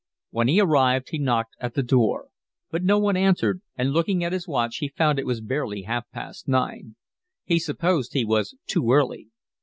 [0.31, 2.29] When he arrived he knocked at the door;
[2.71, 6.09] but no one answered, and looking at his watch he found it was barely half
[6.09, 6.95] past nine;
[7.45, 9.27] he supposed he was too early.